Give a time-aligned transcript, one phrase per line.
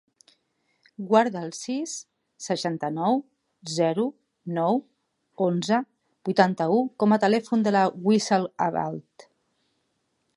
[1.09, 1.91] Guarda el sis,
[2.45, 3.19] seixanta-nou,
[3.73, 4.05] zero,
[4.59, 4.81] nou,
[5.49, 5.79] onze,
[6.31, 9.33] vuitanta-u com a telèfon de la Wissal Abalde.